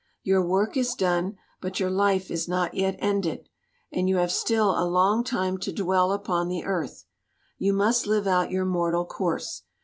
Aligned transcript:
Your 0.23 0.43
work 0.43 0.75
is 0.77 0.95
done, 0.95 1.37
but 1.61 1.79
your 1.79 1.91
life 1.91 2.31
is 2.31 2.47
not 2.47 2.73
yet 2.73 2.95
ended, 2.97 3.47
and 3.91 4.09
you 4.09 4.15
have 4.15 4.31
still 4.31 4.71
a 4.71 4.81
long 4.89 5.23
time 5.23 5.59
to 5.59 5.71
dwell 5.71 6.11
upon 6.11 6.47
the 6.47 6.65
earth. 6.65 7.05
You 7.59 7.73
must 7.73 8.07
live 8.07 8.25
out 8.25 8.49
your 8.49 8.65
mortal 8.65 9.05
course. 9.05 9.61